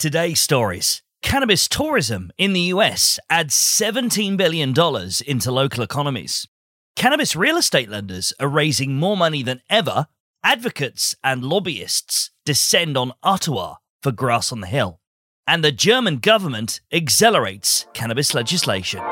Today's 0.00 0.40
stories. 0.40 1.02
Cannabis 1.20 1.68
tourism 1.68 2.32
in 2.38 2.54
the 2.54 2.72
US 2.72 3.18
adds 3.28 3.54
$17 3.54 4.34
billion 4.34 4.70
into 5.26 5.52
local 5.52 5.82
economies. 5.82 6.48
Cannabis 6.96 7.36
real 7.36 7.58
estate 7.58 7.90
lenders 7.90 8.32
are 8.40 8.48
raising 8.48 8.96
more 8.96 9.14
money 9.14 9.42
than 9.42 9.60
ever. 9.68 10.06
Advocates 10.42 11.14
and 11.22 11.44
lobbyists 11.44 12.30
descend 12.46 12.96
on 12.96 13.12
Ottawa 13.22 13.74
for 14.02 14.10
grass 14.10 14.50
on 14.50 14.62
the 14.62 14.68
hill. 14.68 15.00
And 15.46 15.62
the 15.62 15.70
German 15.70 16.16
government 16.16 16.80
accelerates 16.90 17.84
cannabis 17.92 18.32
legislation. 18.32 19.02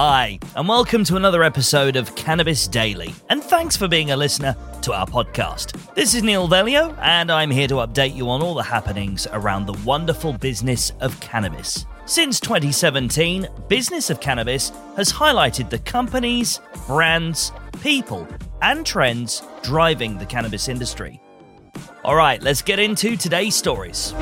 Hi, 0.00 0.38
and 0.54 0.68
welcome 0.68 1.02
to 1.02 1.16
another 1.16 1.42
episode 1.42 1.96
of 1.96 2.14
Cannabis 2.14 2.68
Daily, 2.68 3.12
and 3.30 3.42
thanks 3.42 3.76
for 3.76 3.88
being 3.88 4.12
a 4.12 4.16
listener 4.16 4.54
to 4.82 4.92
our 4.92 5.06
podcast. 5.06 5.72
This 5.96 6.14
is 6.14 6.22
Neil 6.22 6.48
Velio, 6.48 6.96
and 7.02 7.32
I'm 7.32 7.50
here 7.50 7.66
to 7.66 7.74
update 7.84 8.14
you 8.14 8.30
on 8.30 8.40
all 8.40 8.54
the 8.54 8.62
happenings 8.62 9.26
around 9.32 9.66
the 9.66 9.76
wonderful 9.84 10.34
business 10.34 10.92
of 11.00 11.18
cannabis. 11.18 11.84
Since 12.06 12.38
2017, 12.38 13.48
Business 13.66 14.08
of 14.08 14.20
Cannabis 14.20 14.70
has 14.94 15.12
highlighted 15.12 15.68
the 15.68 15.80
companies, 15.80 16.60
brands, 16.86 17.50
people, 17.82 18.24
and 18.62 18.86
trends 18.86 19.42
driving 19.62 20.16
the 20.16 20.26
cannabis 20.26 20.68
industry. 20.68 21.20
All 22.04 22.14
right, 22.14 22.40
let's 22.40 22.62
get 22.62 22.78
into 22.78 23.16
today's 23.16 23.56
stories. 23.56 24.14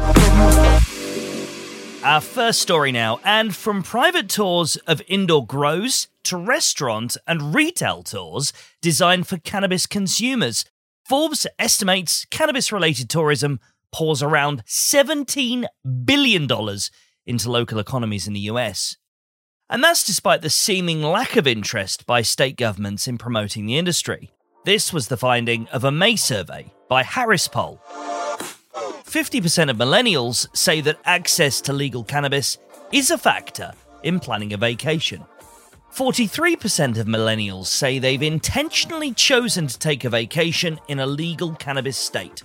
Our 2.06 2.20
first 2.20 2.62
story 2.62 2.92
now, 2.92 3.18
and 3.24 3.52
from 3.52 3.82
private 3.82 4.28
tours 4.28 4.76
of 4.86 5.02
indoor 5.08 5.44
grows 5.44 6.06
to 6.22 6.36
restaurant 6.36 7.16
and 7.26 7.52
retail 7.52 8.04
tours 8.04 8.52
designed 8.80 9.26
for 9.26 9.38
cannabis 9.38 9.86
consumers, 9.86 10.64
Forbes 11.04 11.48
estimates 11.58 12.24
cannabis 12.30 12.70
related 12.70 13.10
tourism 13.10 13.58
pours 13.90 14.22
around 14.22 14.64
$17 14.66 15.64
billion 16.04 16.48
into 17.26 17.50
local 17.50 17.80
economies 17.80 18.28
in 18.28 18.34
the 18.34 18.50
US. 18.52 18.96
And 19.68 19.82
that's 19.82 20.06
despite 20.06 20.42
the 20.42 20.48
seeming 20.48 21.02
lack 21.02 21.34
of 21.34 21.48
interest 21.48 22.06
by 22.06 22.22
state 22.22 22.56
governments 22.56 23.08
in 23.08 23.18
promoting 23.18 23.66
the 23.66 23.78
industry. 23.78 24.30
This 24.64 24.92
was 24.92 25.08
the 25.08 25.16
finding 25.16 25.66
of 25.72 25.82
a 25.82 25.90
May 25.90 26.14
survey 26.14 26.72
by 26.88 27.02
Harris 27.02 27.48
Poll. 27.48 27.80
50% 29.06 29.70
of 29.70 29.76
millennials 29.76 30.54
say 30.54 30.80
that 30.80 30.98
access 31.04 31.60
to 31.60 31.72
legal 31.72 32.02
cannabis 32.02 32.58
is 32.92 33.12
a 33.12 33.16
factor 33.16 33.72
in 34.02 34.18
planning 34.18 34.52
a 34.52 34.56
vacation. 34.56 35.24
43% 35.92 36.98
of 36.98 37.06
millennials 37.06 37.66
say 37.66 37.98
they've 37.98 38.22
intentionally 38.22 39.14
chosen 39.14 39.68
to 39.68 39.78
take 39.78 40.04
a 40.04 40.10
vacation 40.10 40.80
in 40.88 40.98
a 40.98 41.06
legal 41.06 41.54
cannabis 41.54 41.96
state. 41.96 42.42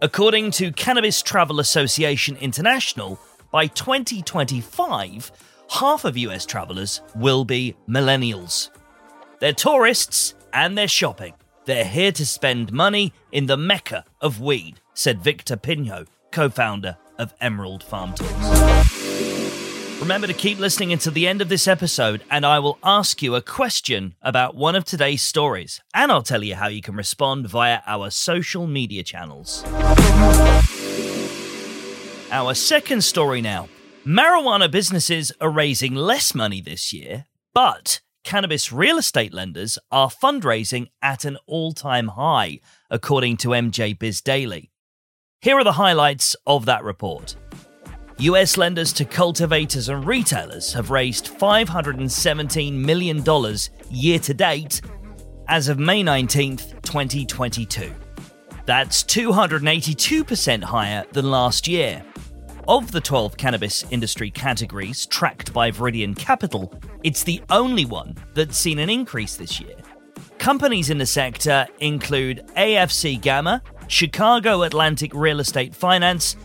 According 0.00 0.52
to 0.52 0.70
Cannabis 0.72 1.22
Travel 1.22 1.58
Association 1.58 2.36
International, 2.36 3.18
by 3.50 3.66
2025, 3.66 5.32
half 5.70 6.04
of 6.04 6.16
US 6.16 6.46
travelers 6.46 7.00
will 7.16 7.44
be 7.44 7.74
millennials. 7.88 8.70
They're 9.40 9.52
tourists 9.52 10.34
and 10.52 10.78
they're 10.78 10.86
shopping. 10.86 11.34
They're 11.64 11.84
here 11.84 12.12
to 12.12 12.24
spend 12.24 12.72
money 12.72 13.12
in 13.32 13.46
the 13.46 13.56
mecca 13.56 14.04
of 14.20 14.40
weed 14.40 14.80
said 14.96 15.22
Victor 15.22 15.56
Pino, 15.56 16.06
co 16.32 16.48
founder 16.48 16.96
of 17.18 17.32
Emerald 17.40 17.84
Farm 17.84 18.12
Tours. 18.14 19.06
Remember 20.00 20.26
to 20.26 20.34
keep 20.34 20.58
listening 20.58 20.92
until 20.92 21.12
the 21.12 21.26
end 21.26 21.40
of 21.40 21.48
this 21.48 21.66
episode, 21.66 22.22
and 22.30 22.44
I 22.44 22.58
will 22.58 22.78
ask 22.84 23.22
you 23.22 23.34
a 23.34 23.40
question 23.40 24.14
about 24.20 24.54
one 24.54 24.76
of 24.76 24.84
today's 24.84 25.22
stories, 25.22 25.80
and 25.94 26.12
I'll 26.12 26.22
tell 26.22 26.44
you 26.44 26.54
how 26.54 26.68
you 26.68 26.82
can 26.82 26.96
respond 26.96 27.48
via 27.48 27.80
our 27.86 28.10
social 28.10 28.66
media 28.66 29.02
channels. 29.02 29.64
Our 32.30 32.54
second 32.54 33.02
story 33.04 33.40
now. 33.40 33.68
Marijuana 34.04 34.70
businesses 34.70 35.32
are 35.40 35.50
raising 35.50 35.94
less 35.94 36.34
money 36.34 36.60
this 36.60 36.92
year, 36.92 37.24
but 37.54 38.00
cannabis 38.22 38.70
real 38.70 38.98
estate 38.98 39.32
lenders 39.32 39.78
are 39.90 40.10
fundraising 40.10 40.88
at 41.00 41.24
an 41.24 41.38
all 41.46 41.72
time 41.72 42.08
high, 42.08 42.60
according 42.90 43.38
to 43.38 43.48
MJ 43.48 43.98
Biz 43.98 44.20
Daily. 44.20 44.70
Here 45.40 45.58
are 45.58 45.64
the 45.64 45.72
highlights 45.72 46.34
of 46.46 46.64
that 46.64 46.82
report. 46.82 47.36
US 48.18 48.56
lenders 48.56 48.92
to 48.94 49.04
cultivators 49.04 49.90
and 49.90 50.04
retailers 50.06 50.72
have 50.72 50.90
raised 50.90 51.26
$517 51.38 52.72
million 52.72 53.22
year 53.90 54.18
to 54.18 54.34
date 54.34 54.80
as 55.48 55.68
of 55.68 55.78
May 55.78 56.02
19th, 56.02 56.82
2022. 56.82 57.92
That's 58.64 59.04
282% 59.04 60.64
higher 60.64 61.04
than 61.12 61.30
last 61.30 61.68
year. 61.68 62.02
Of 62.66 62.90
the 62.90 63.00
12 63.00 63.36
cannabis 63.36 63.84
industry 63.90 64.30
categories 64.30 65.06
tracked 65.06 65.52
by 65.52 65.70
Viridian 65.70 66.16
Capital, 66.16 66.72
it's 67.04 67.22
the 67.22 67.42
only 67.50 67.84
one 67.84 68.16
that's 68.34 68.56
seen 68.56 68.78
an 68.80 68.90
increase 68.90 69.36
this 69.36 69.60
year. 69.60 69.76
Companies 70.38 70.90
in 70.90 70.98
the 70.98 71.06
sector 71.06 71.66
include 71.80 72.42
AFC 72.56 73.20
Gamma, 73.20 73.62
Chicago 73.88 74.62
Atlantic 74.62 75.12
Real 75.14 75.40
Estate 75.40 75.74
Finance, 75.74 76.36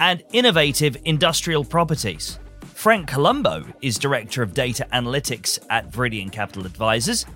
and 0.00 0.22
Innovative 0.32 0.96
Industrial 1.04 1.64
Properties. 1.64 2.38
Frank 2.74 3.08
Colombo 3.08 3.64
is 3.82 3.98
Director 3.98 4.42
of 4.42 4.54
Data 4.54 4.86
Analytics 4.92 5.58
at 5.68 5.90
Viridian 5.90 6.32
Capital 6.32 6.64
Advisors, 6.64 7.26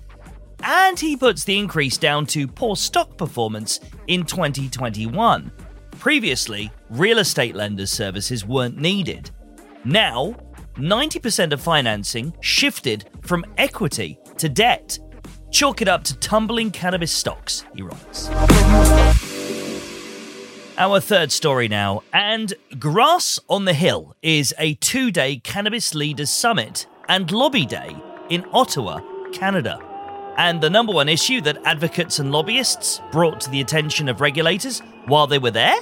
and 0.63 0.99
he 0.99 1.15
puts 1.15 1.43
the 1.43 1.57
increase 1.57 1.97
down 1.97 2.25
to 2.25 2.47
poor 2.47 2.75
stock 2.75 3.17
performance 3.17 3.79
in 4.07 4.25
2021. 4.25 5.51
Previously, 5.99 6.71
real 6.89 7.19
estate 7.19 7.55
lenders' 7.55 7.91
services 7.91 8.45
weren't 8.45 8.77
needed. 8.77 9.29
Now, 9.83 10.35
90% 10.77 11.53
of 11.53 11.61
financing 11.61 12.33
shifted 12.41 13.09
from 13.21 13.45
equity 13.57 14.17
to 14.37 14.49
debt. 14.49 14.97
Chalk 15.51 15.81
it 15.81 15.87
up 15.87 16.03
to 16.05 16.17
tumbling 16.17 16.71
cannabis 16.71 17.11
stocks, 17.11 17.65
he 17.75 17.83
writes. 17.83 18.29
Our 20.77 20.99
third 20.99 21.31
story 21.31 21.69
now, 21.69 22.03
and 22.11 22.53
Grass 22.77 23.39
on 23.47 23.63
the 23.63 23.73
Hill 23.73 24.13
is 24.21 24.53
a 24.59 24.73
two 24.73 25.09
day 25.09 25.37
Cannabis 25.37 25.95
Leaders 25.95 26.29
Summit 26.29 26.85
and 27.07 27.31
Lobby 27.31 27.65
Day 27.65 27.95
in 28.27 28.45
Ottawa, 28.51 28.99
Canada. 29.31 29.79
And 30.35 30.59
the 30.59 30.69
number 30.69 30.91
one 30.91 31.07
issue 31.07 31.39
that 31.41 31.63
advocates 31.63 32.19
and 32.19 32.29
lobbyists 32.29 32.99
brought 33.13 33.39
to 33.41 33.49
the 33.49 33.61
attention 33.61 34.09
of 34.09 34.19
regulators 34.19 34.81
while 35.05 35.27
they 35.27 35.39
were 35.39 35.51
there? 35.51 35.77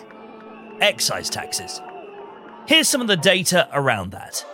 Excise 0.80 1.28
taxes. 1.28 1.82
Here's 2.68 2.88
some 2.88 3.02
of 3.02 3.08
the 3.08 3.18
data 3.18 3.68
around 3.74 4.12
that. 4.12 4.46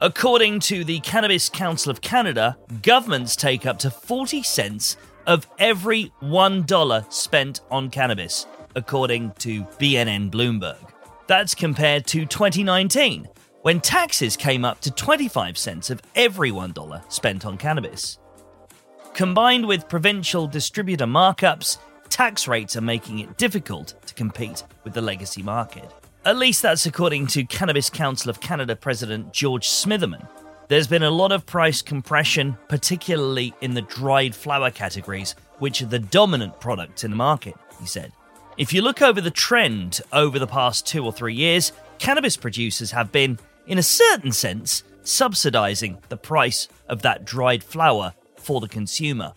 According 0.00 0.60
to 0.60 0.82
the 0.82 0.98
Cannabis 0.98 1.48
Council 1.48 1.92
of 1.92 2.00
Canada, 2.00 2.58
governments 2.82 3.36
take 3.36 3.64
up 3.64 3.78
to 3.78 3.90
40 3.90 4.42
cents 4.42 4.96
of 5.26 5.46
every 5.58 6.12
$1 6.22 7.12
spent 7.12 7.60
on 7.70 7.90
cannabis, 7.90 8.46
according 8.74 9.32
to 9.38 9.62
BNN 9.78 10.30
Bloomberg. 10.30 10.78
That's 11.26 11.54
compared 11.54 12.06
to 12.08 12.24
2019, 12.24 13.28
when 13.62 13.80
taxes 13.80 14.36
came 14.36 14.64
up 14.64 14.80
to 14.82 14.90
25 14.92 15.58
cents 15.58 15.90
of 15.90 16.00
every 16.14 16.50
$1 16.50 17.12
spent 17.12 17.44
on 17.44 17.58
cannabis. 17.58 18.18
Combined 19.14 19.66
with 19.66 19.88
provincial 19.88 20.46
distributor 20.46 21.06
markups, 21.06 21.78
tax 22.08 22.46
rates 22.46 22.76
are 22.76 22.82
making 22.82 23.18
it 23.18 23.36
difficult 23.36 23.94
to 24.06 24.14
compete 24.14 24.62
with 24.84 24.92
the 24.94 25.00
legacy 25.00 25.42
market. 25.42 25.90
At 26.24 26.38
least 26.38 26.62
that's 26.62 26.86
according 26.86 27.28
to 27.28 27.44
Cannabis 27.44 27.88
Council 27.88 28.30
of 28.30 28.40
Canada 28.40 28.76
President 28.76 29.32
George 29.32 29.68
Smitherman, 29.68 30.26
there's 30.68 30.88
been 30.88 31.02
a 31.02 31.10
lot 31.10 31.32
of 31.32 31.46
price 31.46 31.80
compression, 31.80 32.58
particularly 32.68 33.54
in 33.60 33.74
the 33.74 33.82
dried 33.82 34.34
flower 34.34 34.70
categories, 34.70 35.34
which 35.58 35.80
are 35.80 35.86
the 35.86 35.98
dominant 35.98 36.58
products 36.60 37.04
in 37.04 37.10
the 37.10 37.16
market, 37.16 37.54
he 37.80 37.86
said. 37.86 38.12
If 38.56 38.72
you 38.72 38.82
look 38.82 39.02
over 39.02 39.20
the 39.20 39.30
trend 39.30 40.00
over 40.12 40.38
the 40.38 40.46
past 40.46 40.86
two 40.86 41.04
or 41.04 41.12
three 41.12 41.34
years, 41.34 41.72
cannabis 41.98 42.36
producers 42.36 42.90
have 42.90 43.12
been, 43.12 43.38
in 43.66 43.78
a 43.78 43.82
certain 43.82 44.32
sense, 44.32 44.82
subsidizing 45.02 45.98
the 46.08 46.16
price 46.16 46.68
of 46.88 47.02
that 47.02 47.24
dried 47.24 47.62
flower 47.62 48.14
for 48.36 48.60
the 48.60 48.68
consumer. 48.68 49.32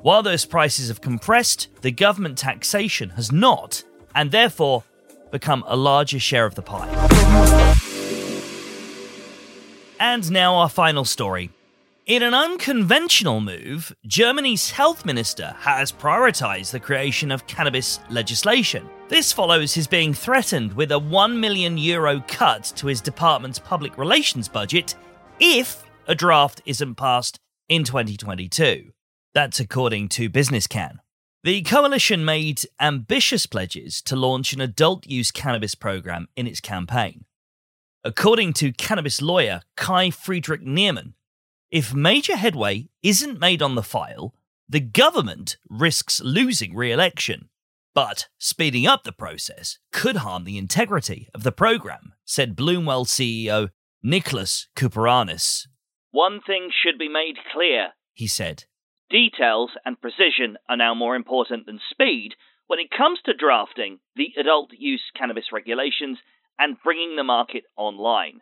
While 0.00 0.22
those 0.22 0.46
prices 0.46 0.88
have 0.88 1.00
compressed, 1.00 1.68
the 1.82 1.90
government 1.90 2.38
taxation 2.38 3.10
has 3.10 3.30
not, 3.30 3.82
and 4.14 4.30
therefore 4.30 4.84
become 5.30 5.64
a 5.66 5.76
larger 5.76 6.18
share 6.18 6.46
of 6.46 6.54
the 6.54 6.62
pie. 6.62 7.67
And 10.00 10.30
now 10.30 10.54
our 10.54 10.68
final 10.68 11.04
story. 11.04 11.50
In 12.06 12.22
an 12.22 12.32
unconventional 12.32 13.40
move, 13.40 13.94
Germany's 14.06 14.70
health 14.70 15.04
minister 15.04 15.54
has 15.58 15.92
prioritized 15.92 16.70
the 16.70 16.80
creation 16.80 17.30
of 17.30 17.46
cannabis 17.46 18.00
legislation. 18.08 18.88
This 19.08 19.32
follows 19.32 19.74
his 19.74 19.86
being 19.86 20.14
threatened 20.14 20.72
with 20.72 20.92
a 20.92 20.98
1 20.98 21.38
million 21.38 21.76
euro 21.76 22.24
cut 22.26 22.64
to 22.76 22.86
his 22.86 23.00
department's 23.00 23.58
public 23.58 23.98
relations 23.98 24.48
budget 24.48 24.94
if 25.40 25.84
a 26.06 26.14
draft 26.14 26.62
isn't 26.64 26.94
passed 26.94 27.38
in 27.68 27.84
2022. 27.84 28.92
That's 29.34 29.60
according 29.60 30.08
to 30.10 30.30
Business 30.30 30.66
Can. 30.66 31.00
The 31.44 31.62
coalition 31.62 32.24
made 32.24 32.62
ambitious 32.80 33.46
pledges 33.46 34.00
to 34.02 34.16
launch 34.16 34.52
an 34.52 34.60
adult 34.60 35.06
use 35.06 35.30
cannabis 35.30 35.74
program 35.74 36.28
in 36.36 36.46
its 36.46 36.60
campaign. 36.60 37.24
According 38.08 38.54
to 38.54 38.72
cannabis 38.72 39.20
lawyer 39.20 39.60
Kai 39.76 40.08
Friedrich 40.08 40.62
Niermann, 40.62 41.12
if 41.70 41.92
major 41.92 42.36
headway 42.36 42.88
isn't 43.02 43.38
made 43.38 43.60
on 43.60 43.74
the 43.74 43.82
file, 43.82 44.34
the 44.66 44.80
government 44.80 45.58
risks 45.68 46.18
losing 46.18 46.74
re 46.74 46.90
election. 46.90 47.50
But 47.94 48.28
speeding 48.38 48.86
up 48.86 49.04
the 49.04 49.12
process 49.12 49.78
could 49.92 50.16
harm 50.16 50.44
the 50.44 50.56
integrity 50.56 51.28
of 51.34 51.42
the 51.42 51.52
program, 51.52 52.14
said 52.24 52.56
Bloomwell 52.56 53.04
CEO 53.04 53.68
Nicholas 54.02 54.68
Kouparanis. 54.74 55.66
One 56.10 56.40
thing 56.40 56.70
should 56.72 56.98
be 56.98 57.10
made 57.10 57.36
clear, 57.52 57.88
he 58.14 58.26
said. 58.26 58.64
Details 59.10 59.72
and 59.84 60.00
precision 60.00 60.56
are 60.66 60.78
now 60.78 60.94
more 60.94 61.14
important 61.14 61.66
than 61.66 61.78
speed 61.90 62.30
when 62.68 62.78
it 62.78 62.88
comes 62.90 63.18
to 63.26 63.34
drafting 63.34 63.98
the 64.16 64.32
adult 64.40 64.70
use 64.72 65.02
cannabis 65.14 65.52
regulations 65.52 66.16
and 66.58 66.76
bringing 66.82 67.16
the 67.16 67.24
market 67.24 67.64
online. 67.76 68.40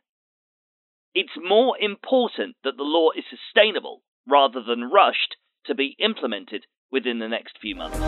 It's 1.15 1.31
more 1.43 1.77
important 1.79 2.57
that 2.65 2.77
the 2.77 2.83
law 2.83 3.11
is 3.17 3.25
sustainable 3.31 4.03
rather 4.29 4.63
than 4.63 4.91
rushed 4.91 5.37
to 5.67 5.75
be 5.75 5.97
implemented 5.99 6.65
within 6.91 7.19
the 7.19 7.29
next 7.29 7.59
few 7.61 7.75
months. 7.75 7.99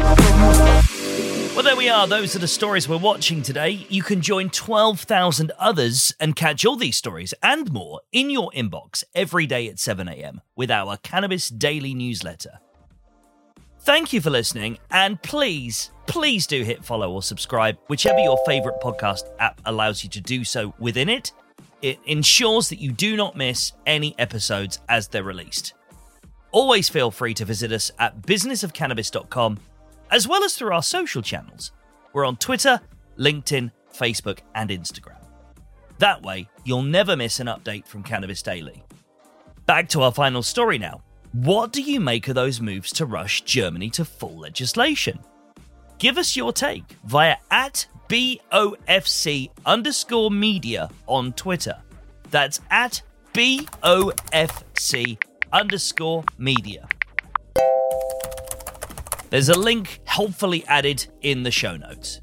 Well, 1.54 1.64
there 1.64 1.76
we 1.76 1.88
are. 1.88 2.06
Those 2.06 2.36
are 2.36 2.38
the 2.38 2.46
stories 2.46 2.88
we're 2.88 2.98
watching 2.98 3.42
today. 3.42 3.86
You 3.88 4.02
can 4.02 4.20
join 4.20 4.50
12,000 4.50 5.50
others 5.58 6.14
and 6.20 6.36
catch 6.36 6.64
all 6.64 6.76
these 6.76 6.96
stories 6.96 7.34
and 7.42 7.72
more 7.72 8.00
in 8.12 8.30
your 8.30 8.50
inbox 8.54 9.02
every 9.14 9.46
day 9.46 9.68
at 9.68 9.80
7 9.80 10.06
a.m. 10.08 10.40
with 10.54 10.70
our 10.70 10.96
Cannabis 10.98 11.48
Daily 11.48 11.94
newsletter. 11.94 12.60
Thank 13.80 14.12
you 14.12 14.20
for 14.20 14.30
listening, 14.30 14.78
and 14.90 15.20
please, 15.22 15.90
please 16.06 16.46
do 16.46 16.62
hit 16.62 16.84
follow 16.84 17.12
or 17.12 17.22
subscribe, 17.22 17.78
whichever 17.86 18.18
your 18.18 18.38
favorite 18.44 18.80
podcast 18.82 19.22
app 19.38 19.60
allows 19.64 20.04
you 20.04 20.10
to 20.10 20.20
do 20.20 20.44
so 20.44 20.74
within 20.78 21.08
it. 21.08 21.32
It 21.80 21.98
ensures 22.04 22.68
that 22.68 22.80
you 22.80 22.92
do 22.92 23.16
not 23.16 23.36
miss 23.36 23.72
any 23.86 24.14
episodes 24.18 24.80
as 24.88 25.08
they're 25.08 25.22
released. 25.22 25.74
Always 26.50 26.88
feel 26.88 27.10
free 27.10 27.34
to 27.34 27.44
visit 27.44 27.72
us 27.72 27.90
at 27.98 28.20
businessofcannabis.com, 28.22 29.58
as 30.10 30.26
well 30.26 30.44
as 30.44 30.54
through 30.54 30.72
our 30.72 30.82
social 30.82 31.22
channels. 31.22 31.72
We're 32.12 32.26
on 32.26 32.36
Twitter, 32.36 32.80
LinkedIn, 33.18 33.70
Facebook, 33.94 34.40
and 34.54 34.70
Instagram. 34.70 35.24
That 35.98 36.22
way, 36.22 36.48
you'll 36.64 36.82
never 36.82 37.16
miss 37.16 37.40
an 37.40 37.46
update 37.46 37.86
from 37.86 38.02
Cannabis 38.02 38.42
Daily. 38.42 38.84
Back 39.66 39.88
to 39.90 40.02
our 40.02 40.12
final 40.12 40.42
story 40.42 40.78
now. 40.78 41.02
What 41.32 41.72
do 41.72 41.82
you 41.82 42.00
make 42.00 42.26
of 42.28 42.34
those 42.34 42.58
moves 42.58 42.90
to 42.94 43.04
rush 43.04 43.42
Germany 43.42 43.90
to 43.90 44.04
full 44.04 44.38
legislation? 44.38 45.18
Give 45.98 46.16
us 46.16 46.34
your 46.34 46.54
take 46.54 46.96
via 47.04 47.36
at 47.50 47.86
BOFC 48.08 49.50
underscore 49.66 50.30
media 50.30 50.88
on 51.06 51.34
Twitter. 51.34 51.76
That's 52.30 52.60
at 52.70 53.02
BOFC 53.34 55.22
underscore 55.52 56.24
media. 56.38 56.88
There's 59.28 59.50
a 59.50 59.58
link 59.58 60.00
helpfully 60.04 60.64
added 60.66 61.06
in 61.20 61.42
the 61.42 61.50
show 61.50 61.76
notes. 61.76 62.22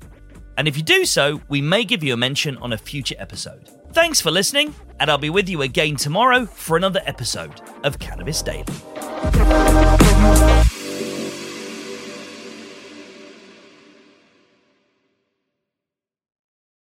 And 0.57 0.67
if 0.67 0.77
you 0.77 0.83
do 0.83 1.05
so, 1.05 1.41
we 1.47 1.61
may 1.61 1.83
give 1.83 2.03
you 2.03 2.13
a 2.13 2.17
mention 2.17 2.57
on 2.57 2.73
a 2.73 2.77
future 2.77 3.15
episode. 3.19 3.69
Thanks 3.91 4.19
for 4.19 4.31
listening, 4.31 4.73
and 4.99 5.11
I'll 5.11 5.19
be 5.19 5.29
with 5.29 5.47
you 5.47 5.61
again 5.61 5.95
tomorrow 5.95 6.45
for 6.45 6.75
another 6.75 7.01
episode 7.05 7.61
of 7.83 7.99
Cannabis 7.99 8.41
Daily. 8.41 8.65
Thank 9.21 10.64